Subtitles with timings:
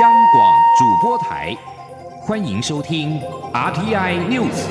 [0.00, 1.56] 央广主播台，
[2.20, 3.20] 欢迎收听
[3.52, 4.66] RTI News。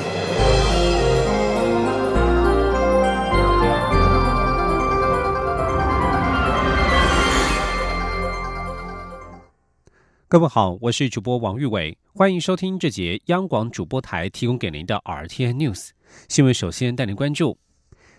[10.28, 15.88] 各位好，我是主播王玉伟，欢迎收听这节央广主播台提供给您的 RTI News
[16.28, 16.52] 新闻。
[16.52, 17.56] 首先带您关注。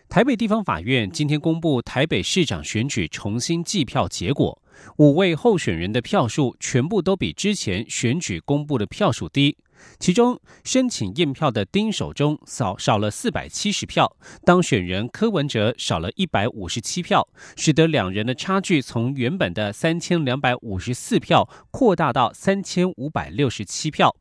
[0.09, 4.59] 台北地方法院今天公布台北市长选举重新计票结果，
[4.97, 9.57] 五位候选人的票数全部都比之前选举公布的票数低。
[9.99, 24.15] 其中，申请验票的丁守中少少了四百七十票，当选人柯文哲少了一百五十七票，使得两人的差距从原本的三千两百五十四票扩大到三千五百六十七票。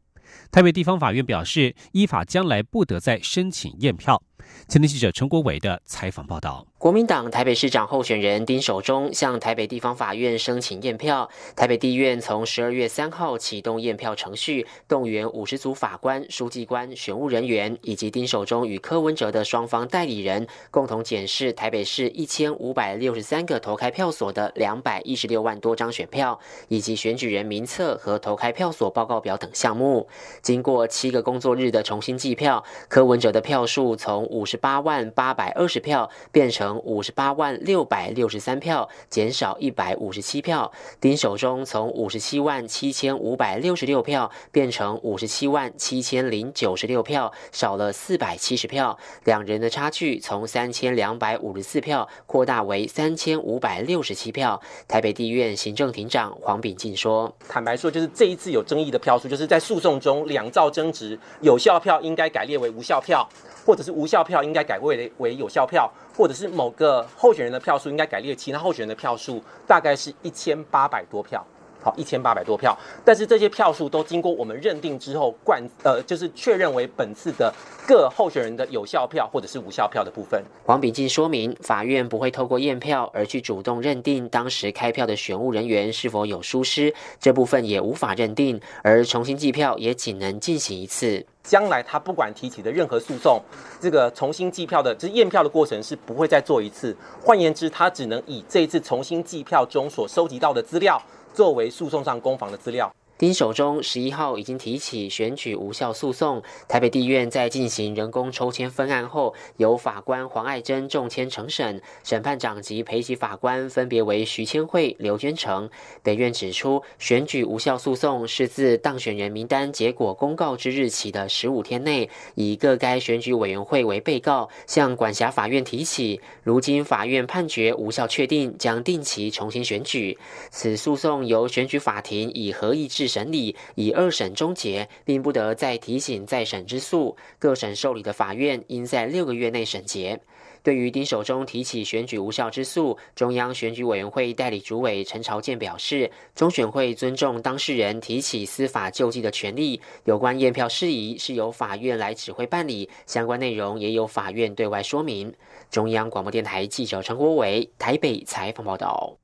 [0.50, 4.22] 台北地方法院表示，依法将来不得再申请验票。
[4.68, 6.66] 前天记者陈国伟的采访报道。
[6.78, 30.06] 国民党台北市长候选人丁守中向台北地方法院申请验票，台北地院从十二月三号启动验票程序，动员五十组法官、书记官、选务人员以及丁守中与柯文哲的双方代理人，共同检视台北市一千五百六十三个投开票所的两百一十六万多张选票，以及选举人名册和投开票所报告表等项目。
[30.42, 36.64] 经过七个工作日的重新计票，柯文哲的票数从五十八万八百二十票变成。
[36.84, 40.70] 五十八万六百六十三票，减少一百五十七票。
[41.00, 48.98] 丁守中从五十七万七千五百六十六票变成五十七万七千零九十六票，少了四百七十票。
[49.24, 54.60] 两人的差距从三千两百五十四票扩大为三千五百六十七票。
[54.88, 63.28] 台北地院行政庭长黄炳进说：“坦白说，就是这一次有争议的票数，就是在诉讼中两造争执，有效票应该改列为无效票，
[63.64, 71.44] 或者是无效票应该改为为有效票。”或者是某个候选人的票数应该改列其他候选人的票数，大概是一千八百多票。
[71.84, 77.52] 好，一千八百多票，但是这些票数都经过我们认定之后，冠呃就是确认为本次的
[77.86, 80.42] 各候选人的有效票或者是无效票的部分。
[80.64, 91.26] 黄炳进说明，法院不会透过验票而去主动认定当时开票的选务人员是否有疏失，这部分也无法认定，而重新计票也仅能进行一次。
[91.42, 93.38] 将来他不管提起的任何诉讼，
[93.78, 96.96] 这个重新计票的，就是验票的过程是不会再做一次。
[97.22, 100.98] 换言之，他只能以这一次重新计票中所收集到的资料。
[101.34, 102.94] 作为诉讼上攻防的资料。
[103.16, 115.70] 丁守中十一号已经提起选举无效诉讼，台北地院在进行人工抽签分案后，由法官黄爱珍重签承审，审判长及陪席法官分别为徐千惠、刘娟成。
[116.02, 126.20] 北院指出，选举无效诉讼是自当选人名单结果公告之日起的十五天内，以各该选举委员会为被告，向管辖法院提起。
[126.42, 130.18] 如今法院判决无效确定，将定期重新选举。
[130.50, 133.03] 此诉讼由选举法庭以合议制。
[133.06, 137.16] 审理以二审终结，并不得再提醒再审之诉。
[137.38, 140.20] 各省受理的法院应在六个月内审结。
[140.62, 149.78] 对于丁守中提起选举无效之诉，中央选举委员会代理主委陈朝健表示，中选会尊重当事人提起司法救济的权利。
[150.04, 155.34] 有关验票事宜是由法院来指挥办理，相关内容也有法院对外说明。
[155.70, 159.23] 中央广播电台记者陈国伟台北采访报道。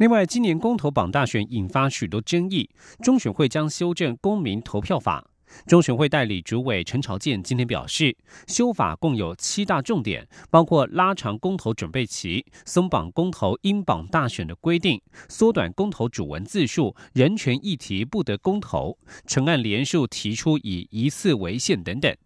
[0.00, 2.70] 另外，今年公投榜大选引发许多争议，
[3.02, 5.30] 中选会将修正公民投票法。
[5.66, 8.16] 中选会代理主委陈朝建今天表示，
[8.46, 18.96] 修法共有七大重点，包括拉长公投准备期、松绑公投英榜大选的规定、缩短公投主文字数、人权议题不得公投、
[19.26, 22.16] 成案连数提出以一次为限等等。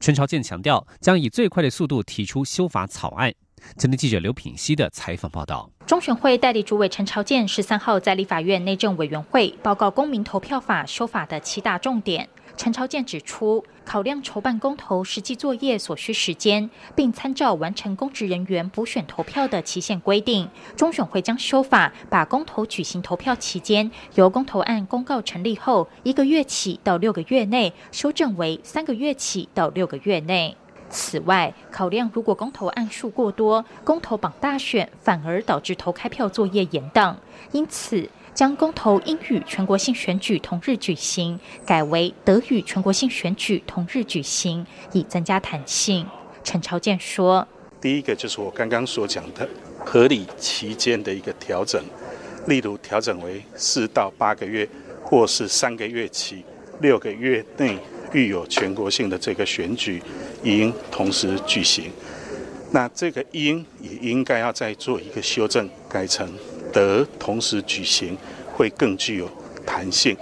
[0.00, 3.32] 陈朝健强调，将以最快的速度提出修法草案。
[3.76, 12.28] 今天记者刘品熙的采访报道：中选会代理主委陈朝健十三号在立法院内政委员会报告公民投票法修法的七大重点。
[12.56, 30.56] 陈朝健指出，考量筹办公投实际作业所需时间，并参照完成公职人员补选投票的期限规定，中选会将修法，把公投举行投票期间由公投案公告成立后一个月起到六个月内，修正为三个月起到六个月内。
[30.88, 37.14] 此外，考量如果公投案数过多，公投榜大选反而导致投开票作业延宕，
[37.52, 46.06] 因此将公投应与全国性选举同日举行，改为得与全国性选举同日举行，以增加弹性。
[46.44, 47.48] 陈朝健说
[47.80, 49.48] ：“第一个就是我刚刚所讲的
[49.82, 51.82] 合理期间的一个调整，
[52.46, 54.68] 例如调整为四到八个月，
[55.02, 56.44] 或是三个月起
[56.82, 57.78] 六个月内。”
[58.12, 60.00] 遇有全国性的这个选举，
[60.44, 61.90] 应同时举行。
[62.70, 66.32] 那这个应也应该要再做一个修正，改成
[66.76, 68.18] 得同时举行，
[68.52, 69.26] 会更具有
[69.64, 70.14] 弹性。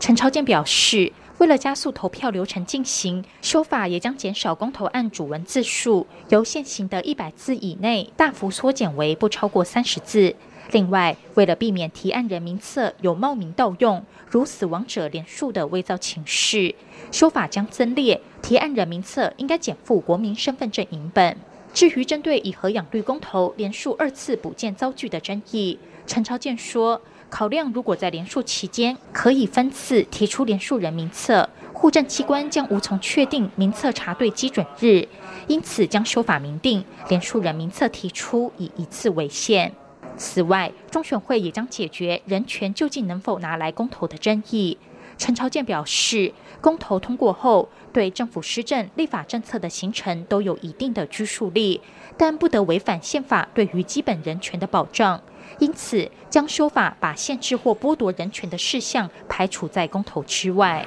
[0.00, 10.34] 陈超健表示，为了加速投票流程进行，修法也将减少公投案主文字数，由现行的一百字以内大幅缩减为不超过三十字。
[10.72, 16.74] 另外，为了避免提案人名册有冒名盗用，如死亡者连署的伪造情事，
[17.12, 21.36] 修法将增列提案人名册应该减负国民身份证影本。
[21.72, 25.78] 至于针对以核养绿公投连署二次补件遭拒的争议，
[26.10, 35.06] 陈朝健说，考量如果在连署期间可以分次提出连署人名册，户政机关将无从确定名册查对基准日，
[35.46, 39.72] 因此将修法明定连署人名册提出以一次为限。
[40.16, 44.76] 此外，中选会也将解决人权究竟能否拿来公投的争议。
[45.16, 51.80] 陈朝健表示，公投通过后，对政府施政、立法政策的形成都有一定的拘束力，
[52.16, 55.20] 但不得违反宪法对于基本人权的保障。
[55.58, 60.86] 因此，将修法把限制或剥夺人权的事项排除在公投之外。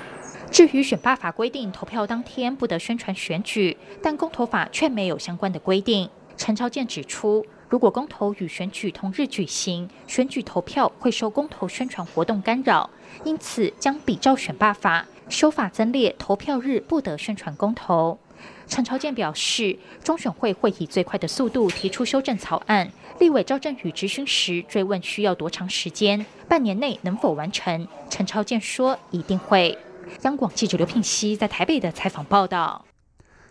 [0.50, 6.10] 至于选罢法规定，投票当天不得宣传选举，但公投法却没有相关的规定。
[6.38, 7.46] 陈朝健指出。
[7.70, 12.88] 如果公投与选举同日举行，选举投票会受公投宣传活动干扰，
[13.24, 18.20] 因此将比照选罢法修法增列投票日不得宣传公投。
[18.68, 27.88] 陈朝健表示，中选会会以最快的速度提出修正草案，立委赵振宇质询时追问需要多长时间，半年内能否完成？
[28.10, 29.78] 陈超健说一定会。
[30.24, 32.86] 央广记者刘聘熙在台北的采访报道。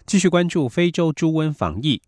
[0.05, 2.03] 继续关注非洲猪瘟防疫。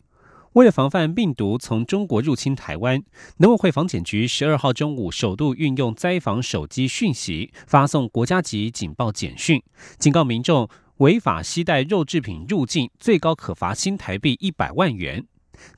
[0.55, 3.03] 为了防范病毒从中国入侵台湾，
[3.39, 9.63] 农委会防检局十二号中午首度运用灾防手机讯息发送国家级警报简讯，
[9.99, 10.69] 警告民众
[10.99, 15.27] 违法携带肉制品入境，最高可罚新台币一百万元。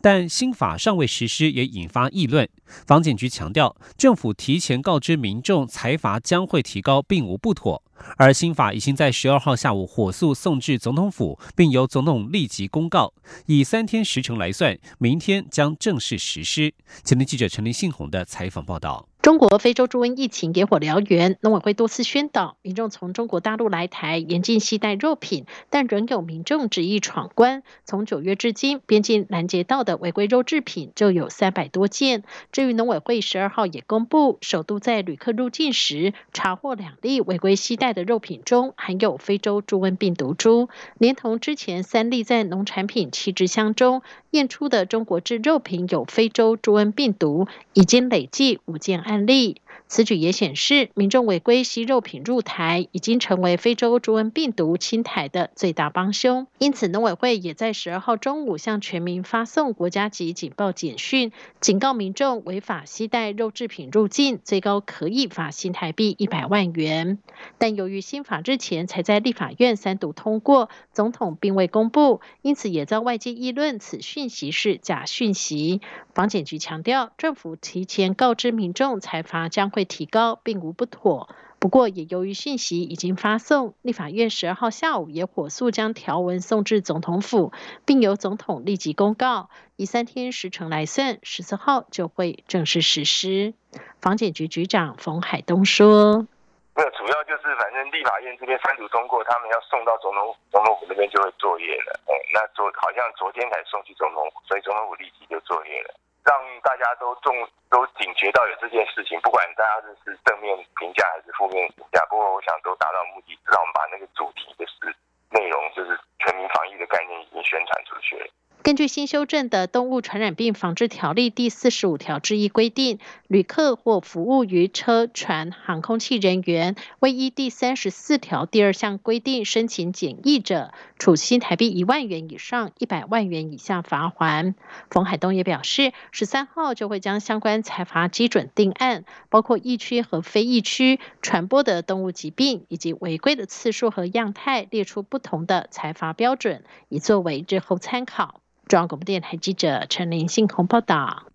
[0.01, 2.49] 但新法尚未实施，也引发议论。
[2.87, 7.83] 房检局强调，政府提前告知民众财阀将会提高，并无不妥。
[8.19, 13.15] 而新法已经在十二号下午火速送至总统府，并由总统立即公告，
[13.47, 16.75] 以三天时程来算，明天将正式实施。
[17.03, 19.09] 前天记者陈林信宏的采访报道。
[19.27, 27.65] 中国非洲猪瘟疫情野火燎原，农委会多次宣导民众从中国大陆来台严禁携带肉品，但仍有民众执意闯关。
[27.85, 32.23] 从九月至今，边境拦截到的违规肉制品就有三百多件。
[32.53, 40.69] 至于农委会十二号也公布，首度在旅客入境时查获两例违规携带的肉品中含有非洲猪瘟病毒株，
[40.99, 49.16] 连同之前三例在农产品弃置箱中验出的中国制肉品有非洲猪瘟病毒，已经累计五件案。
[49.25, 56.49] 力，此举也显示，民众违规吸肉品入台，已经成为非洲猪瘟病毒侵台的最大帮凶。
[56.59, 61.31] 因此，农委会也在十二号中午向全民发送国家级警报简讯，
[61.61, 67.19] 警告民众违法携带肉制品入境，最高可以罚新台币一百万元。
[67.59, 75.81] 但由于新法日前才在立法院三读通过，总统并未公布，因此也遭外界议论此讯息是假讯息。
[76.13, 78.97] 防检局强调，政府提前告知民众。
[78.99, 81.29] 财罚将会提高，并无不妥。
[81.59, 87.53] 不过，也由于讯息已经发送，立法院十二号下午也火速将条文送至总统府，
[87.85, 89.51] 并由总统立即公告。
[89.77, 93.53] 以三天时程来算，十四号就会正式实施。
[94.01, 96.27] 房检局局长冯海东说
[96.75, 102.01] ：“那主要就是反正立法院这边三读通过，他们要送到总统总统府那边就会作业了。
[102.09, 105.93] 哎，那昨好像昨天才送去总统府，所以总统府立即就作业了。”
[106.27, 107.33] 让大家都重
[107.71, 114.91] 都警觉到有这件事情，不管大家是是正面评价还是负面评价，不过我想都达到目的，让我们把那个主题的是
[115.31, 118.27] 内容，就是全民防疫的概念已经宣传出去了。
[118.67, 134.57] 根据新修正的《动物传染病防治条例》第四十五条之一规定，旅客或服务于车船、航空器人员，未依第三十四条第二项规定申请检疫者，处新台币一万元以上一百万元以下罚款。
[134.91, 148.41] 冯海东也表示，十三号就会将相关财罚基准定案，包括疫区和非疫区传播的动物疾病以及违规的次数和样态，列出不同的财罚标准，以作为日后参考。
[148.69, 151.29] 中央广播电台记者陈林信洪报道。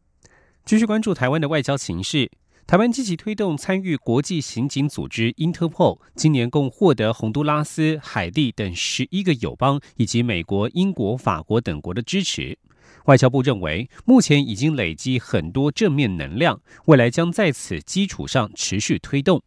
[0.66, 2.30] 继续关注台湾的外交形势。
[2.68, 12.58] 台湾积极推动参与国际刑警组织 Interpol，今年共获得洪都拉斯、海地等十一个友邦以及美国、英国、法国等国的支持。
[13.06, 19.42] 外交部认为，目前已经累积很多正面能量，未来将在此基础上持续推动。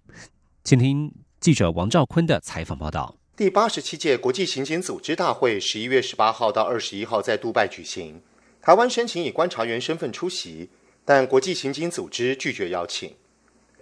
[0.62, 3.16] 请听记者王兆坤的采访报道。
[3.36, 8.22] 第八十七届国际刑警组织大会十一月十八号到二十一号在杜拜举行。
[8.62, 10.70] 台湾申请以观察员身份出席，
[11.04, 13.12] 但国际刑警组织拒绝邀请。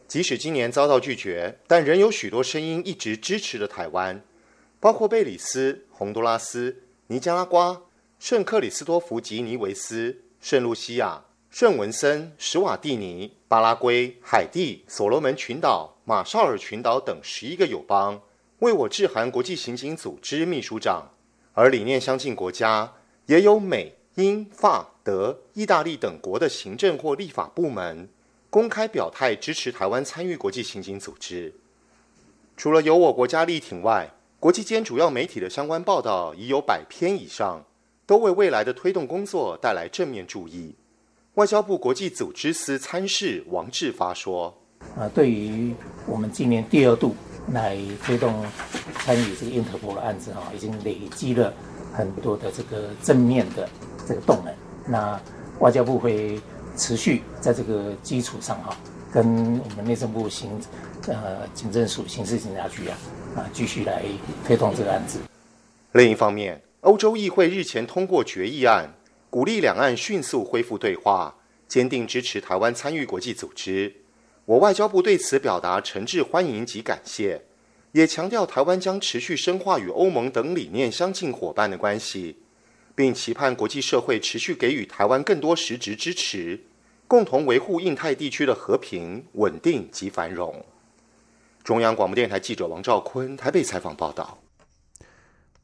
[0.08, 4.24] 即使今年遭到拒绝，但仍有许多声音一直支持着台湾，
[4.80, 7.82] 包括贝里斯、洪都拉斯、尼加拉瓜、
[8.18, 18.18] 圣克里斯多福吉尼维斯、圣露西亚、圣文森、史瓦蒂尼、巴拉圭、海地、所罗门群岛、马绍尔群岛等十一个友邦，
[18.62, 21.10] 为我致函国际刑警组织秘书长。
[21.52, 22.92] 而理念相近国家
[23.26, 28.08] 也有美、英、法、德、意大利等国的行政或立法部门。
[28.48, 31.52] 公开表态支持台湾参与国际刑警组织。
[32.56, 37.64] 除了有我国家力挺外，国际间主要媒体的相关报道已有百篇以上，
[38.06, 40.76] 都为未来的推动工作带来正面注意。
[41.34, 44.56] 外交部国际组织司参事王志发说
[44.96, 45.74] ：“啊，对于
[46.06, 47.16] 我们今年第二度
[47.50, 48.44] 来推动
[49.04, 51.52] 参与这个英特波的案子哈，已经累积了
[51.92, 53.68] 很多的这个正面的
[54.06, 54.54] 这个动能。
[54.86, 55.20] 那
[55.58, 56.38] 外交部会。”
[56.74, 58.74] 持续在这个基础上哈，
[59.12, 60.58] 跟我们内政部刑
[61.06, 62.96] 呃警政署刑事警察局啊
[63.36, 64.02] 啊继续来
[64.42, 65.18] 推动这个案子。
[65.92, 68.94] 另一方面，欧洲议会日前通过决议案，
[69.28, 71.34] 鼓励两岸迅速恢复对话，
[71.68, 73.94] 坚定支持台湾参与国际组织。
[74.44, 77.42] 我外交部对此表达诚挚欢迎及感谢，
[77.92, 82.36] 也强调台湾将持续深化与欧盟等理念相近伙伴的关系。
[82.94, 86.60] 并期盼国际社会持续给予台湾更多实质支持，
[87.08, 90.62] 共同维护印太地区的和平、稳定及繁荣。
[91.64, 94.38] 中央广播电台记者王兆坤台北采访报道。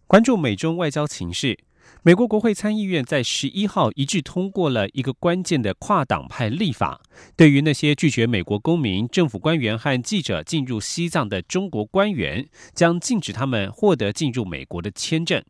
[0.06, 1.58] 关注美中外交情势，
[2.05, 7.00] 美国国会参议院在十一号一致通过了一个关键的跨党派立法，
[7.37, 15.43] 对于那些拒绝美国公民、政府官员和记者进入西藏的中国官员，将禁止他们获得进入美国的签证。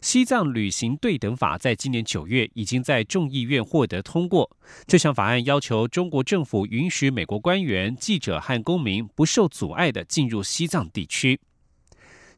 [0.00, 4.50] 西藏旅行对等法在今年九月已经在众议院获得通过。
[4.86, 11.38] 这项法案要求中国政府允许美国官员、记者和公民不受阻碍的进入西藏地区。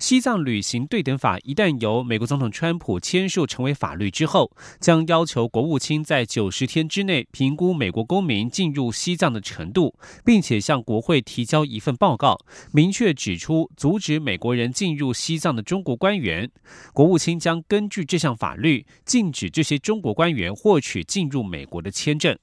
[0.02, 9.94] 西藏旅行对等法一旦由美国总统川普签署成为法律之后，将要求国务卿在九十天之内评估美国公民进入西藏的程度，
[10.24, 12.36] 并且向国会提交一份报告，
[12.72, 16.50] 明确指出阻止美国人进入西藏的中国官员，
[16.92, 22.36] 国务卿将根据这项法律禁止这些中国官员获取进入美国的签证。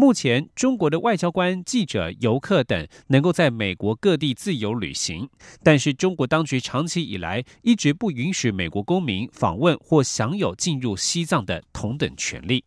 [0.00, 5.28] 目前，中国的外交官、记者、游客等能够在美国各地自由旅行，
[5.62, 12.64] 但是中国当局长期以来一直不允许美国公民访问或享有进入西藏的同等权利。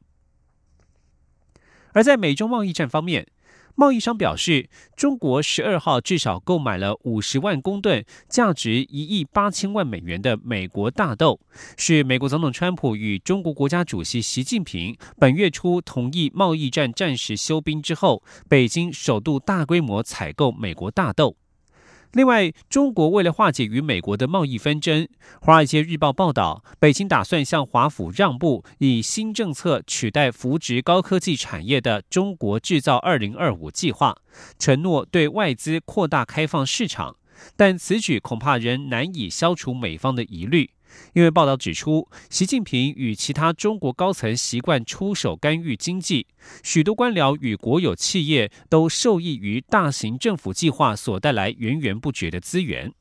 [1.94, 3.26] 而在美中贸易战方面，
[3.76, 11.40] 贸易商表示，中国十二号至少购买了五十万公吨、价值一亿八千万美元的美国大豆，
[11.76, 21.36] 是美国总统川普与中国国家主席习近平本月初同意贸易战暂时休兵之后，北京首度大规模采购美国大豆。
[22.14, 25.04] 另外，中国为了化解与美国的贸易纷争，
[25.42, 34.16] 《华尔街日报》报道，北京打算向华府让步，以新政策取代扶植高科技产业的“中国制造二零二五”计划，
[34.60, 37.16] 承诺对外资扩大开放市场，
[37.58, 40.70] 但此举恐怕仍难以消除美方的疑虑。
[41.14, 46.28] 因为报道指出，习近平与其他中国高层习惯出手干预经济，
[46.64, 52.92] 许多官僚与国有企业都受益于大型政府计划所带来源源不绝的资源。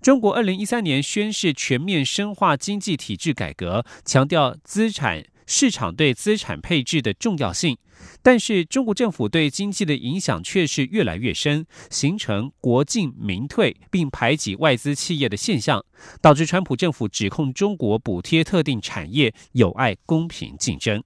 [0.00, 5.24] 中国二零一三年宣誓全面深化经济体制改革，强调资产。
[5.46, 7.78] 市场对资产配置的重要性，
[8.20, 15.84] 但是中国政府对经济的影响却是越来越深，形成国进民退并排挤外资企业的现象，
[16.20, 21.02] 导致川普政府指控中国补贴特定产业有碍公平竞争。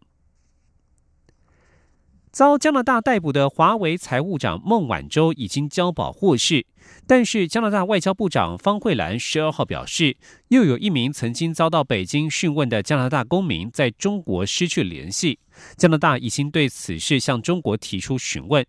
[2.33, 6.65] 遭加拿大逮捕的华为财务长孟晚舟已经交保获释，
[7.07, 10.17] 但是加拿大外交部长方慧兰十二号表示，
[10.49, 15.39] 又有一名曾经遭到北京讯问的加拿大公民在中国失去联系，
[15.77, 18.65] 加拿大已经对此事向中国提出询问。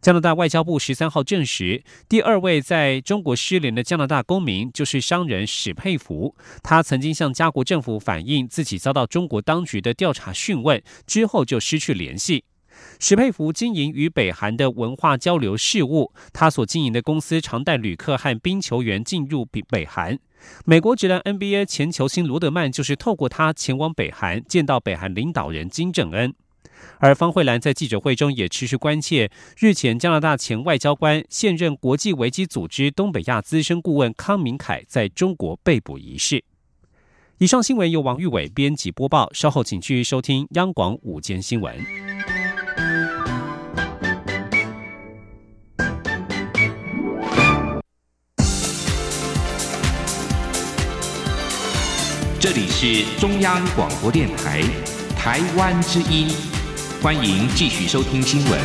[0.00, 12.44] 加拿大外交部十三号证实，第二位在中国失联的加拿大公民就是商人史佩福，他曾经向加国政府反映自己遭到中国当局的调查讯问，之后就失去联系。
[12.98, 20.18] 史佩福经营与北韩的文化交流事务，他所经营的公司常带旅客和冰球员进入北北韩。
[20.64, 26.34] 美国职篮 NBA 前球星罗德曼就是透过他前往北韩，见到北韩领导人金正恩。
[26.98, 36.44] 而方慧兰在记者会中也持续关切日前加拿大前外交官、现任国际危机组织东北亚资深顾问康明凯在中国被捕一事。
[37.38, 42.15] 以上新闻由王玉伟编辑播报，稍后请继续收听央广午间新闻。
[52.48, 54.62] 这里是中央广播电台
[55.18, 56.28] 台湾之音，
[57.02, 58.60] 欢迎继续收听新闻。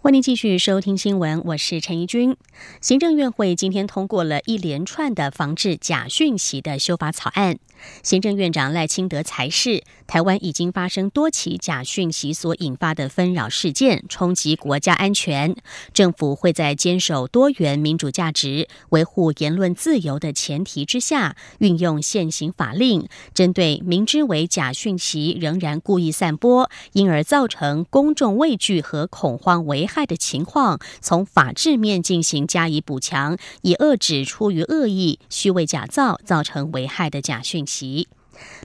[0.00, 2.34] 欢迎继续收听新闻，我是陈怡君。
[2.80, 7.58] 行政院会今天通过了一连串的防治假讯息的修法草案。
[8.02, 15.56] 行政院长赖清德才是台湾已经发生多起假讯息所引发的纷扰事件，冲击国家安全。
[15.92, 37.73] 政府会在坚守多元民主价值、维护言论自由的前提之下，运用现行法令，针对明知为假讯息仍然故意散播，因而造成公众畏惧和恐慌危害的情况，从法制面进行加以补强，以遏止出于恶意、虚伪假造造成危害的假讯息。
[37.74, 38.06] 习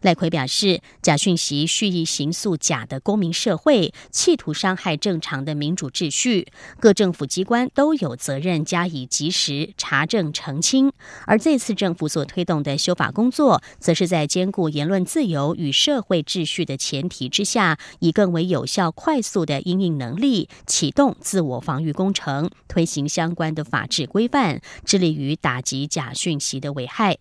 [0.02, 6.48] 赖奎表示，假讯息蓄意行塑假的公民社会，企图伤害正常的民主秩序。
[6.80, 10.92] 各政府机关都有责任加以及时查证澄清。
[11.28, 27.20] 而这次政府所推动的修法工作，则是在兼顾言论自由与社会秩序的前提之下，以更为有效、快速的应应能力，启动自我防御工程，推行相关的法制规范，致力于打击假讯息的危害。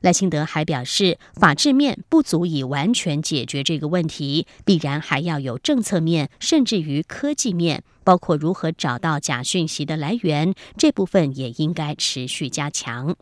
[0.00, 13.16] 赖清德还表示，法制面不足以完全解决这个问题，必然还要有政策面，甚至于科技面，包括如何找到假讯息的来源，这部分也应该持续加强。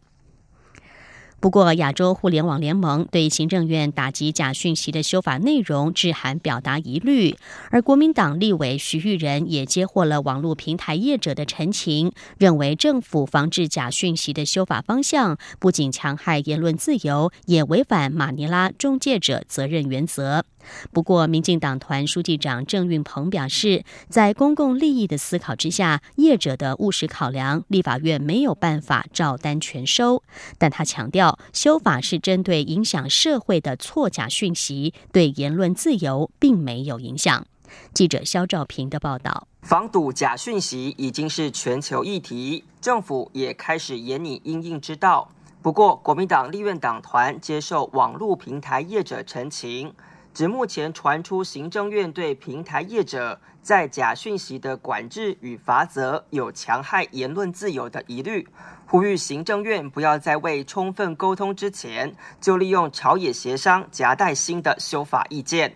[1.41, 7.35] 不过，亚洲互联网联盟对行政院打击假讯息的修法内容致函表达疑虑，
[7.71, 20.45] 而国民党立委徐玉仁也接获了网络平台业者的陈情，认为政府防治假讯息的修法方向不仅强害言论自由，也违反马尼拉中介者责任原则。
[20.93, 30.23] 不过，民进党团书记长郑运鹏表示，在公共利益的思考之下，业者的务实考量，立法院没有办法照单全收。
[30.59, 37.47] 但他强调，修法是针对影响社会的错假讯息，对言论自由并没有影响。
[37.95, 45.29] 记者肖兆平的报道：防堵假讯息已经是全球议题，政府也开始严拟应应之道。
[45.63, 49.93] 不过，国民党立院党团接受网络平台业者陈情。
[50.33, 58.47] 指目前传出行政院对平台业者在假讯息的管制与罚则有强害言论自由的疑虑，
[58.87, 65.75] 呼吁行政院不要在未充分沟通之前就利用朝野协商夹带新的修法意见。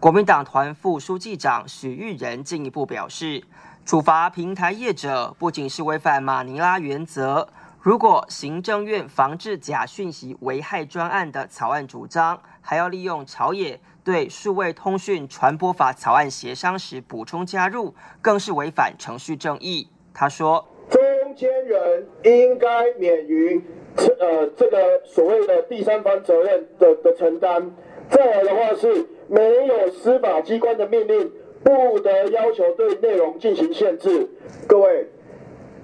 [0.00, 3.44] 国民党团副书记长许玉仁进一步表示，
[3.84, 7.48] 处罚平台业者不仅是违反马尼拉原则，
[7.80, 13.78] 如果行政院防治假讯息危害专案的草案主张还要利用朝野。
[14.04, 19.88] 对数位通讯传播法草案协商时补充加入，更是违反程序正义。
[20.12, 21.00] 他说：“中
[21.36, 23.62] 间人应该免于
[24.18, 27.70] 呃这个所谓的第三方责任的的承担。
[28.08, 31.30] 再来的话是没有司法机关的命令，
[31.62, 34.28] 不得要求对内容进行限制。
[34.66, 35.06] 各位，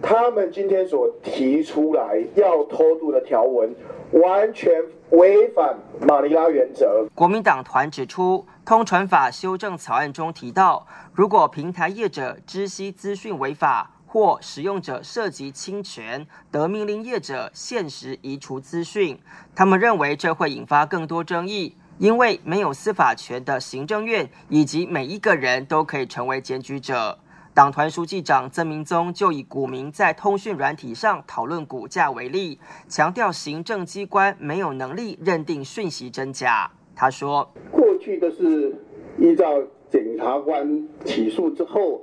[0.03, 3.75] 他们今天所提出来要偷渡的条文。”
[4.13, 4.73] 完全
[5.11, 7.05] 违反马尼拉原则。
[7.13, 19.19] 国民党团指出，通传法修正草案中提到，如果平台业者知悉资讯违法或使用者涉及侵权，得命令业者限时移除资讯。
[19.57, 27.19] 他们认为这会引发更多争议，因为没有司法权的行政院以及每一个人都可以成为检举者。
[27.57, 36.71] 党团书记长曾明宗就以股民在通讯软体上讨论股价为例，强调行政机关没有能力认定讯息真假。
[36.95, 38.77] 他说：“过去的是
[39.19, 39.47] 依照
[39.90, 42.03] 检察官起诉之后，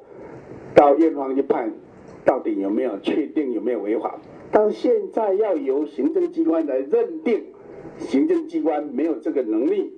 [0.73, 1.71] 到院方一判，
[2.25, 4.15] 到底有没有确定有没有违法？
[4.51, 7.43] 但现在要由行政机关来认定，
[7.99, 9.93] 行政机关没有这个能力。”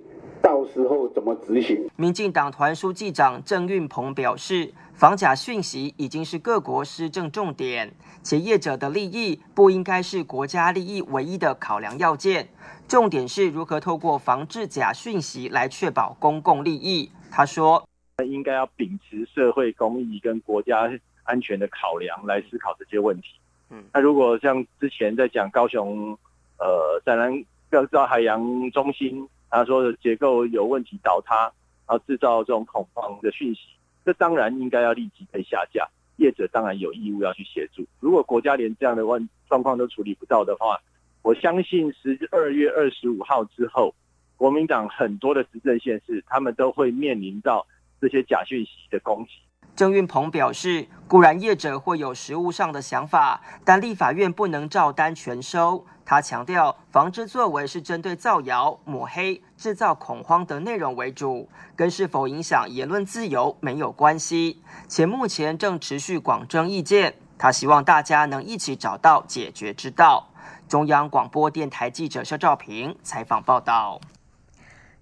[0.46, 1.90] 到时候怎么执行？
[1.96, 12.48] 民进党团书记长郑运鹏表示，防假讯息已经是各国施政重点，且业者的利益不应该是国家利益唯一的考量要件，
[12.88, 17.10] 重点是如何透过防治假讯息来确保公共利益。
[17.32, 17.84] 他说，
[18.24, 20.88] 应该要秉持社会公益跟国家
[21.24, 23.30] 安全的考量来思考这些问题。
[23.72, 26.16] 嗯，那如果像之前在讲高雄，
[26.60, 27.34] 呃，在南
[27.72, 29.28] 要知道海洋中心。
[29.50, 31.52] 他说的结构有问题倒塌，
[31.88, 33.62] 然后制造这种恐慌的讯息，
[34.04, 35.88] 这当然应该要立即被下架。
[36.18, 37.86] 业者当然有义务要去协助。
[38.00, 40.80] 如果国家连这样的问状况都处理不到的话，
[41.22, 43.94] 我相信十二月二十五号之后，
[44.38, 47.68] 国民党很多的执政县市，他们都会面临到
[48.00, 49.32] 这些假讯息的攻击。
[49.76, 55.86] 郑运鹏表示，固然业者会有实务上的想法，但立法院不能照单全收。
[56.06, 67.16] 他强调，防治作为是针对造谣、抹黑、制造恐慌等内容为主，跟是否影响言论自由没有关系，且目前正持续广征意见。
[67.38, 70.30] 他希望大家能一起找到解决之道。
[70.70, 74.00] 中央广播电台记者肖兆平采访报道。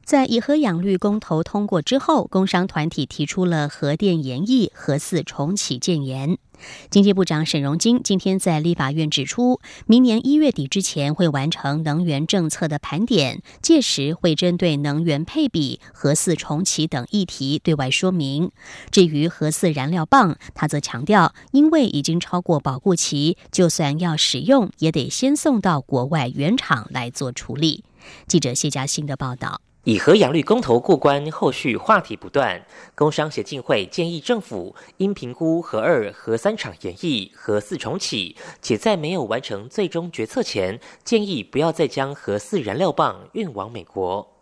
[0.03, 6.37] 在以核养绿公投通过之后，工商团体提出了核电延役、核四重启建言。
[6.89, 18.51] 经济部长沈荣金今天在立法院指出，明年一月底之前会完成能源政策的盘点，届时会针对能源配比、核四重启等议题对外说明。
[18.91, 27.83] 至于核四燃料棒，他则强调，因为已经超过保固期，就算要使用，也得先送到国外原厂来做处理。
[28.27, 29.61] 记者谢佳欣的报道。
[29.85, 32.65] 以核养绿公投过关，后续话题不断。
[32.95, 44.32] 工商协进会建议政府应评估核二、核三厂延役、核四重启，且在没有完成最终决策前，建议不要再将核四燃料棒运往美国。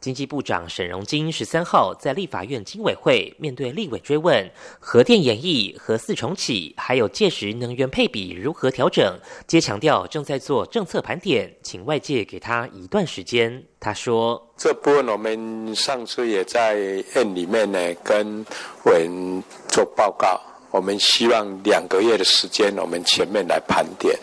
[0.00, 13.64] 经济部长沈荣金十三号在立法院经委会面对立委追问核电演绎、核四重启，还有届时能源配比如何调整，皆强调正在做政策盘点，请外界给他一段时间。
[13.80, 18.44] 他说：“这部分我们上次也在院里面呢，跟
[18.84, 20.40] 委员做报告，
[20.72, 24.18] 我们希望两个月的时间，我们前面来盘点。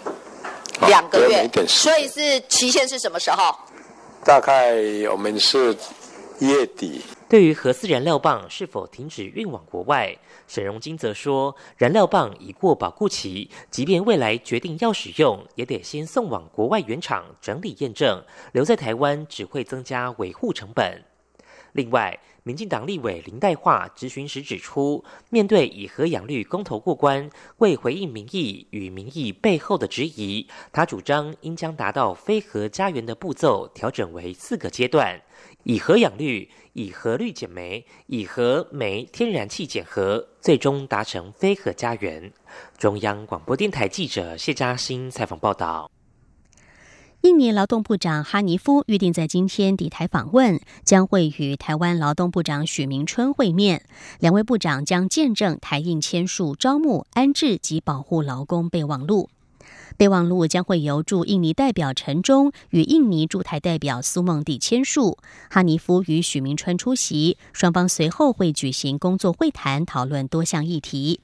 [0.88, 3.56] 两个月，所以是期限是什么时候？”
[4.26, 4.74] 大概
[5.12, 5.78] 我们是
[6.40, 7.00] 月底。
[7.30, 21.04] 对于核四燃料棒是否停止运往国外，沈荣金则说，燃料棒已过保固期，即便未来决定要使用，也得先送往国外原厂整理验证，留在台湾只会增加维护成本。
[21.74, 27.28] 另外，民进党立委林代化质询时指出，面对以核养绿公投过关，
[27.58, 35.20] 为回应民意与民意背后的质疑，他主张应将达到非核家园的步骤调整为四个阶段：
[35.64, 42.32] 以核养绿、以核绿减煤、以核煤天然气减核，最终达成非核家园。
[42.78, 45.90] 中央广播电台记者谢嘉欣采访报道。
[47.26, 53.82] 印尼劳动部长哈尼夫预定在今天抵台访问，将会与台湾劳动部长许明春会面。
[54.20, 59.32] 两位部长将见证台印签署招募、安置及保护劳工备忘录。
[59.98, 65.18] 备忘录将会由驻印尼代表陈忠与印尼驻台代表苏孟蒂签署。
[65.50, 71.22] 哈尼夫与许明春出席，双方随后会举行工作会谈，讨论多项议题。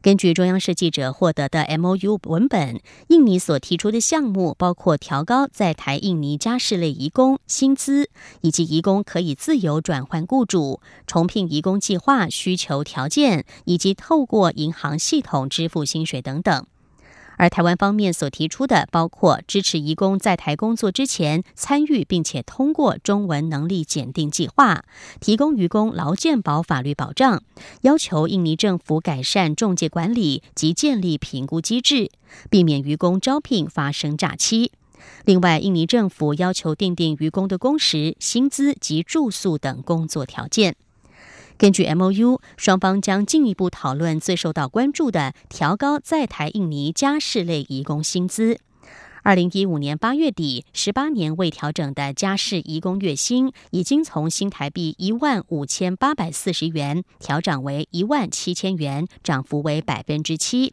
[0.00, 8.08] 根据中央社记者获得的 M O U 文本，印尼所提出的项目包括调高在台印尼家事类移工薪资，
[8.40, 16.64] 以及移工可以自由转换雇主、重聘移工计划需求条件，以及透过银行系统支付薪水等等。
[17.38, 24.84] 而台湾方面所提出的，包括支持移工在台工作之前参与并且通过中文能力检定计划，
[25.20, 27.42] 提供渔工劳健保法律保障，
[27.80, 32.10] 要求印尼政府改善中介管理及建立评估机制，
[32.50, 34.72] 避免渔工招聘发生诈欺。
[35.24, 40.74] 另外，印尼政府要求订定渔工的工时、薪资及住宿等工作条件。
[41.58, 48.60] 根据 M O U，双方将进一步讨论最受到关注的调高在台印尼家事类移工薪资。
[49.24, 60.72] 二零一五年八月底，十八年未调整的家事移工月薪已经从新台币一万五千八百四十元调涨为一万七千元，涨幅为百分之七。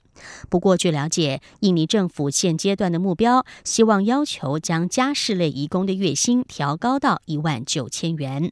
[0.49, 8.51] 不过，据了解，印尼政府现阶段的目标，希望要求将家事类移工的月薪调高到一万九千元。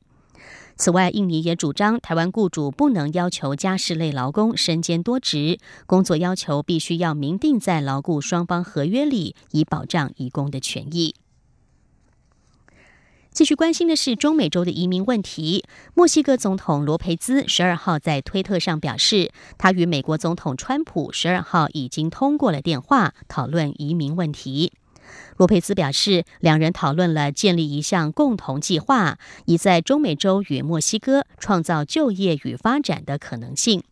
[0.75, 11.15] 此外，印尼也主张台湾雇主不能要求家事类劳工身兼多职，工作要求必须要明定在劳雇双方合约里，以保障移工的权益。
[13.31, 15.65] 继续关心的是中美洲的移民问题。
[15.95, 24.73] 墨西哥总统罗培兹十二号在推特上表示，他与美国总统川普十二号已经通过了电话，讨论移民问题。
[25.37, 33.83] 罗佩兹表示，两人讨论了建立一项共同计划，以在中美洲与墨西哥创造就业与发展的可能性。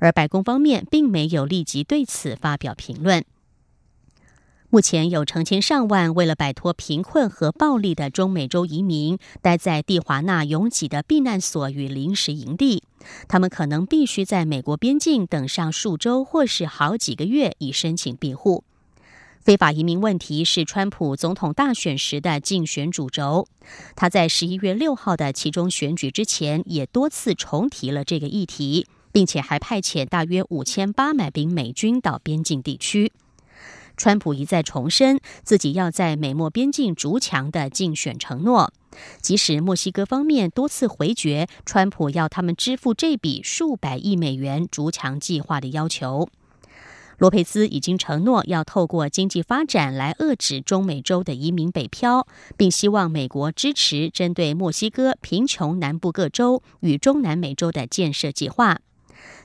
[0.00, 3.24] 而白宫方面并没有立即对此发表评论。
[4.70, 12.82] 目前有成千上万为了摆脱贫困和暴力的中美洲移民，待在蒂华纳拥挤的避难所与临时营地，
[13.26, 18.62] 他们可能必须在美国边境等上数周或是好几个月，以申请庇护。
[19.48, 23.48] 非法移民问题是川普总统大选时的竞选主轴。
[23.96, 28.86] 他在十一月六号的其中选举之前，也多次重提了这个议题。
[29.10, 33.10] 并且还派遣大约五千八百名美军到边境地区。
[33.96, 38.70] 川普一再重申自己要在美墨边境筑墙的竞选承诺，
[39.22, 46.28] 即使墨西哥方面多次回绝川普要他们支付这笔数百亿美元筑墙计划的要求。
[47.18, 58.78] 罗佩兹已经承诺要透过经济发展来遏制中美洲的移民北漂，并希望美国支持针对墨西哥贫穷南部各州与中南美洲的建设计划。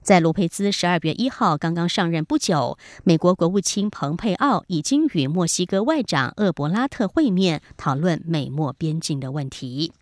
[0.04, 9.94] 在罗佩兹十二月一号刚刚上任不久，美国国务卿蓬佩奥已经与墨西哥外长厄伯拉特会面，讨论美墨边境的问题。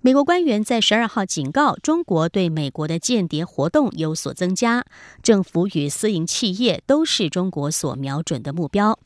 [0.00, 4.84] 美国官员在十二号警告，中国对美国的间谍活动有所增加，
[5.24, 8.96] 政府与私营企业都是中国所瞄准的目标。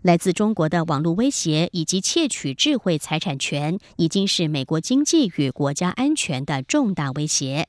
[0.00, 7.68] 来自中国的网络威胁以及窃取智慧财产权，已经是美国经济与国家安全的重大威胁。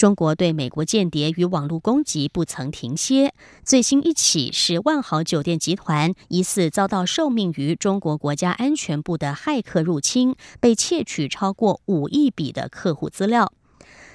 [0.00, 13.52] 中国对美国间谍与网络攻击不曾停歇，最新一起是万豪酒店集团疑似遭到受命于中国国家安全部的骇客入侵，被窃取超过五亿笔的客户资料。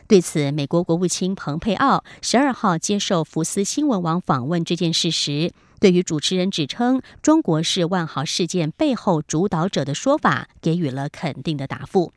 [0.08, 12.12] 对此，美国国务卿蓬佩奥十二号接受福斯新闻网访问这件事时，对于主持人指称中国是万豪事件背后主导者的说法，给予了肯定的答复。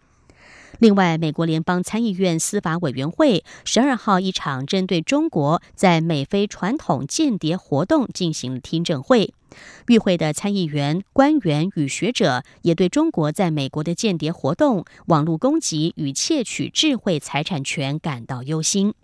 [0.79, 9.35] 另外，美国联邦参议院司法委员会十二号一场针对中国在美非传统间谍活动进行了听证会，
[9.89, 18.95] 与会的参议员、官员与学者也对中国在美国的间谍活动、网络攻击与窃取智慧财产权感到忧心。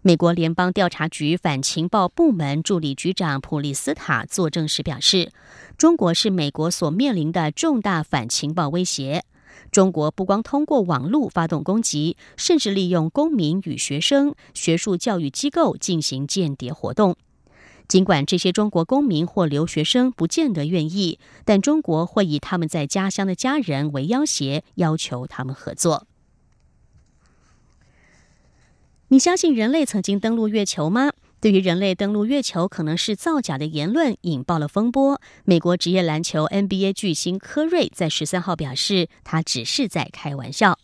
[0.00, 5.30] 美国联邦调查局反情报部门助理局长普利斯塔作证时表示，
[5.76, 9.22] 中国是美国所面临的重大反情报威胁。
[9.70, 17.16] 中国不光通过网络发动攻击，甚至利用公民与学生、学术教育机构进行间谍活动。
[17.88, 26.06] 尽管这些中国公民或留学生不见得愿意，但中国会以他们在家乡的家人为要挟，要求他们合作。
[29.08, 31.10] 你相信人类曾经登陆月球吗？
[31.42, 35.20] 对于人类登陆月球可能是造假的言论引爆了风波。
[35.44, 40.78] 美国职业篮球 NBA 巨星科瑞在十三号表示，他只是在开玩笑。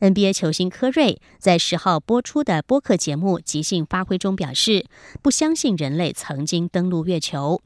[0.00, 4.84] NBA 球星科瑞在十号播出的播客节目《即兴发挥》中表示，
[5.22, 7.62] 不相信人类曾经登陆月球。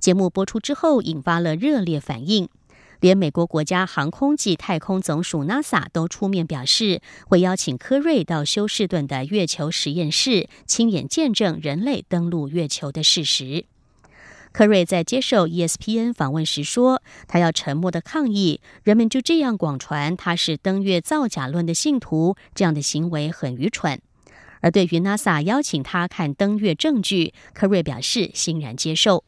[0.00, 2.48] 节目播出之后，引发了热烈反应。
[3.00, 13.64] 连美国国家航空暨太空总署 NASA 都出面表示，会邀请科瑞到休士顿的月球实验室，亲眼见证人类登陆月球的事实。
[14.52, 24.00] 科瑞在接受 ESPN 访问时说：“他要沉默的抗议，人们就这样广传他是登月造假论的信徒，这样的行为很愚蠢。”
[24.62, 29.22] 而对于 NASA 邀请他看登月证据，科瑞表示欣然接受。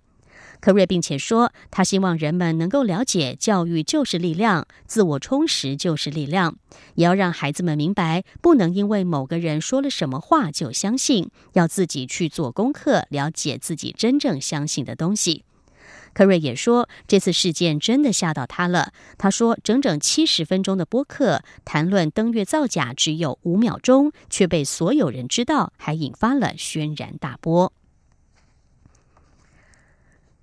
[0.61, 6.57] 科瑞并且说，他希望人们能够了解，教育就是力量，自我充实就是力量，
[6.97, 15.44] 也要让孩子们明白，不能因为某个人说了什么话就相信，要自己去做功课，了解自己真正相信的东西。
[16.12, 18.92] 科瑞也说，这次事件真的吓到他了。
[19.16, 27.73] 他说，整整七十分钟的播客谈论登月造假，只有五秒钟，却被所有人知道，还引发了轩然大波。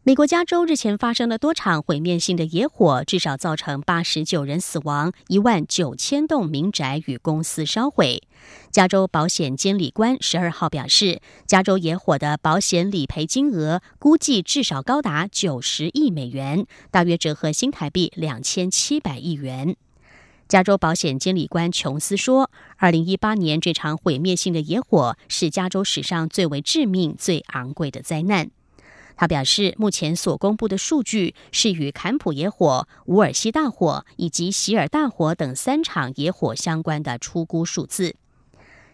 [0.07, 8.21] 美国加州日前发生了多场毁灭性的野火，至少造成八十九人死亡，一万九千栋民宅与公司烧毁。
[8.69, 19.75] 加州保险监理官十二号表示，加州野火的保险理赔金额估计至少高达九十亿美元，大约折合新台币两千七百亿元。
[20.47, 28.51] 加州保险监理官琼斯说：“二零一八年这场毁灭性的野火是加州史上最为致命、最昂贵的灾难。”
[29.17, 38.15] 他表示，目前所公布的数据是与坎普野火、伍尔西大火以及希尔大火等三场野火相关的出估数字。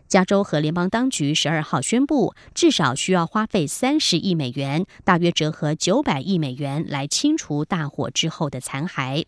[0.08, 9.26] 加州和联邦当局十二号宣布，至少需要花费三十亿美元，大约折合九百亿美元，来清除大火之后的残骸。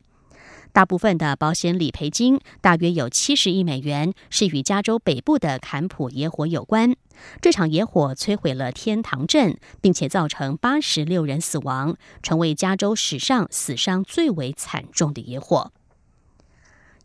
[0.74, 6.96] 大部分的保险理赔金，大约有七十亿美元，是与加州北部的坎普野火有关。
[7.40, 15.72] 这场野火摧毁了天堂镇，并且造成八十六人死亡，成为加州史上死伤最为惨重的野火。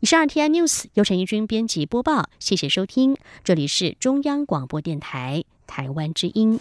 [0.01, 0.49] 以上 T.I.
[0.49, 6.59] News 由陈义军编辑播报，谢谢收听，这里是中央广播电台台湾之音。